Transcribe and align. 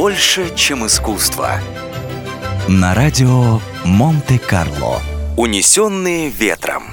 Больше, 0.00 0.50
чем 0.56 0.86
искусство. 0.86 1.60
На 2.66 2.94
радио 2.94 3.60
Монте-Карло. 3.84 4.98
Унесенные 5.36 6.30
ветром. 6.30 6.84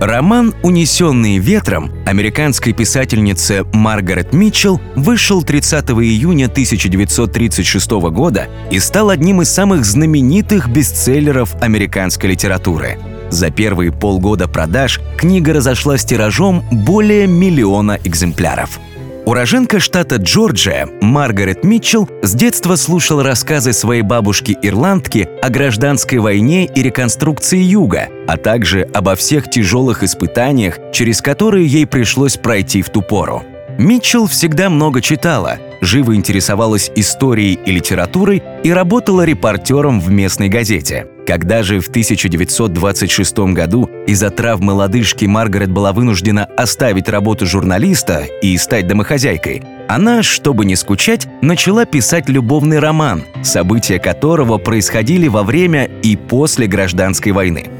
Роман 0.00 0.52
«Унесенные 0.64 1.38
ветром» 1.38 1.92
американской 2.06 2.72
писательницы 2.72 3.62
Маргарет 3.72 4.32
Митчелл 4.32 4.80
вышел 4.96 5.44
30 5.44 5.90
июня 5.90 6.46
1936 6.46 7.88
года 8.10 8.48
и 8.72 8.80
стал 8.80 9.10
одним 9.10 9.42
из 9.42 9.48
самых 9.48 9.84
знаменитых 9.84 10.68
бестселлеров 10.68 11.54
американской 11.62 12.30
литературы. 12.30 12.98
За 13.30 13.50
первые 13.50 13.92
полгода 13.92 14.48
продаж 14.48 15.00
книга 15.16 15.52
разошлась 15.52 16.04
тиражом 16.04 16.64
более 16.72 17.28
миллиона 17.28 17.96
экземпляров– 18.02 18.80
Уроженка 19.26 19.80
штата 19.80 20.16
Джорджия 20.16 20.88
Маргарет 21.00 21.62
Митчелл 21.62 22.08
с 22.22 22.34
детства 22.34 22.76
слушала 22.76 23.22
рассказы 23.22 23.72
своей 23.72 24.02
бабушки-ирландки 24.02 25.28
о 25.42 25.50
гражданской 25.50 26.18
войне 26.18 26.64
и 26.64 26.82
реконструкции 26.82 27.58
Юга, 27.58 28.08
а 28.26 28.36
также 28.36 28.88
обо 28.94 29.14
всех 29.14 29.50
тяжелых 29.50 30.02
испытаниях, 30.02 30.78
через 30.92 31.20
которые 31.20 31.66
ей 31.66 31.86
пришлось 31.86 32.36
пройти 32.36 32.82
в 32.82 32.88
ту 32.88 33.02
пору. 33.02 33.42
Митчелл 33.78 34.26
всегда 34.26 34.68
много 34.68 35.00
читала, 35.00 35.58
живо 35.80 36.14
интересовалась 36.14 36.90
историей 36.94 37.58
и 37.64 37.72
литературой 37.72 38.42
и 38.64 38.72
работала 38.72 39.22
репортером 39.22 40.00
в 40.00 40.10
местной 40.10 40.48
газете. 40.48 41.06
Когда 41.30 41.62
же 41.62 41.78
в 41.78 41.86
1926 41.86 43.38
году 43.54 43.88
из-за 44.04 44.30
травмы 44.30 44.72
лодыжки 44.72 45.26
Маргарет 45.26 45.70
была 45.70 45.92
вынуждена 45.92 46.44
оставить 46.56 47.08
работу 47.08 47.46
журналиста 47.46 48.24
и 48.42 48.58
стать 48.58 48.88
домохозяйкой, 48.88 49.62
она, 49.86 50.24
чтобы 50.24 50.64
не 50.64 50.74
скучать, 50.74 51.28
начала 51.40 51.84
писать 51.84 52.28
любовный 52.28 52.80
роман, 52.80 53.22
события 53.44 54.00
которого 54.00 54.58
происходили 54.58 55.28
во 55.28 55.44
время 55.44 55.84
и 56.02 56.16
после 56.16 56.66
гражданской 56.66 57.30
войны. 57.30 57.70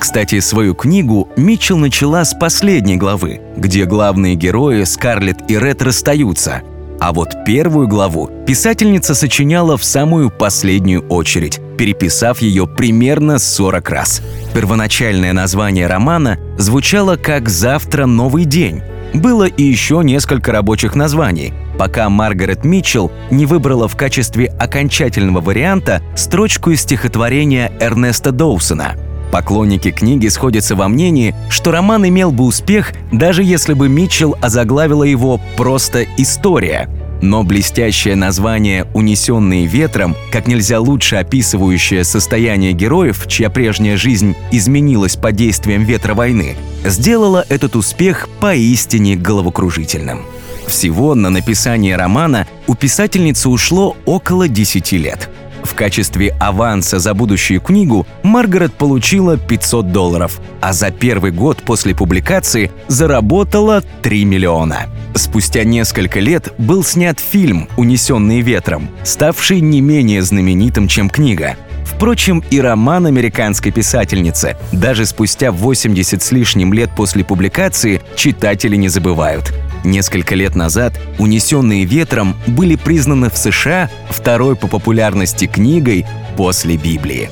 Кстати, 0.00 0.40
свою 0.40 0.74
книгу 0.74 1.28
Митчелл 1.36 1.78
начала 1.78 2.24
с 2.24 2.34
последней 2.34 2.96
главы, 2.96 3.40
где 3.56 3.84
главные 3.84 4.34
герои 4.34 4.82
Скарлетт 4.82 5.48
и 5.48 5.56
Ред 5.56 5.80
расстаются– 5.80 6.62
а 7.00 7.12
вот 7.12 7.34
первую 7.44 7.88
главу 7.88 8.30
писательница 8.46 9.14
сочиняла 9.14 9.76
в 9.76 9.84
самую 9.84 10.30
последнюю 10.30 11.06
очередь, 11.08 11.60
переписав 11.78 12.40
ее 12.40 12.66
примерно 12.66 13.38
40 13.38 13.90
раз. 13.90 14.22
Первоначальное 14.54 15.32
название 15.32 15.86
романа 15.86 16.38
звучало 16.58 17.16
как 17.16 17.48
«Завтра 17.48 18.06
новый 18.06 18.44
день». 18.44 18.82
Было 19.14 19.44
и 19.44 19.62
еще 19.62 20.02
несколько 20.02 20.52
рабочих 20.52 20.94
названий, 20.94 21.54
пока 21.78 22.08
Маргарет 22.08 22.64
Митчелл 22.64 23.12
не 23.30 23.46
выбрала 23.46 23.88
в 23.88 23.96
качестве 23.96 24.46
окончательного 24.46 25.40
варианта 25.40 26.02
строчку 26.16 26.70
из 26.70 26.82
стихотворения 26.82 27.72
Эрнеста 27.80 28.32
Доусона– 28.32 28.96
Поклонники 29.36 29.90
книги 29.90 30.28
сходятся 30.28 30.74
во 30.76 30.88
мнении, 30.88 31.34
что 31.50 31.70
роман 31.70 32.08
имел 32.08 32.32
бы 32.32 32.44
успех, 32.44 32.94
даже 33.12 33.42
если 33.42 33.74
бы 33.74 33.86
Митчелл 33.86 34.34
озаглавила 34.40 35.02
его 35.02 35.38
просто 35.58 36.06
«История». 36.16 36.88
Но 37.20 37.42
блестящее 37.42 38.16
название 38.16 38.86
«Унесенные 38.94 39.66
ветром», 39.66 40.16
как 40.32 40.46
нельзя 40.46 40.80
лучше 40.80 41.16
описывающее 41.16 42.02
состояние 42.04 42.72
героев, 42.72 43.26
чья 43.28 43.50
прежняя 43.50 43.98
жизнь 43.98 44.34
изменилась 44.52 45.16
под 45.16 45.36
действием 45.36 45.84
ветра 45.84 46.14
войны, 46.14 46.56
сделало 46.86 47.44
этот 47.50 47.76
успех 47.76 48.30
поистине 48.40 49.16
головокружительным. 49.16 50.22
Всего 50.66 51.14
на 51.14 51.28
написание 51.28 51.94
романа 51.94 52.46
у 52.66 52.74
писательницы 52.74 53.50
ушло 53.50 53.98
около 54.06 54.48
10 54.48 54.92
лет– 54.92 55.28
в 55.66 55.74
качестве 55.74 56.30
аванса 56.40 56.98
за 56.98 57.12
будущую 57.12 57.60
книгу 57.60 58.06
Маргарет 58.22 58.72
получила 58.72 59.36
500 59.36 59.92
долларов, 59.92 60.40
а 60.60 60.72
за 60.72 60.90
первый 60.90 61.32
год 61.32 61.58
после 61.58 61.94
публикации 61.94 62.70
заработала 62.88 63.82
3 64.02 64.24
миллиона. 64.24 64.86
Спустя 65.14 65.64
несколько 65.64 66.20
лет 66.20 66.54
был 66.58 66.84
снят 66.84 67.18
фильм 67.20 67.68
«Унесенные 67.76 68.40
ветром», 68.40 68.88
ставший 69.02 69.60
не 69.60 69.80
менее 69.80 70.22
знаменитым, 70.22 70.88
чем 70.88 71.10
книга. 71.10 71.56
Впрочем, 71.84 72.42
и 72.50 72.60
роман 72.60 73.06
американской 73.06 73.72
писательницы 73.72 74.56
даже 74.72 75.06
спустя 75.06 75.52
80 75.52 76.22
с 76.22 76.32
лишним 76.32 76.72
лет 76.72 76.90
после 76.96 77.24
публикации 77.24 78.02
читатели 78.16 78.76
не 78.76 78.88
забывают– 78.88 79.52
Несколько 79.86 80.34
лет 80.34 80.56
назад 80.56 80.98
«Унесенные 81.20 81.84
ветром» 81.84 82.34
были 82.48 82.74
признаны 82.74 83.30
в 83.30 83.38
США 83.38 83.88
второй 84.10 84.56
по 84.56 84.66
популярности 84.66 85.46
книгой 85.46 86.04
после 86.36 86.76
Библии. 86.76 87.30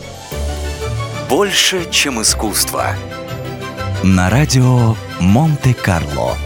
Больше, 1.28 1.90
чем 1.90 2.22
искусство. 2.22 2.94
На 4.04 4.30
радио 4.30 4.94
Монте-Карло. 5.18 6.36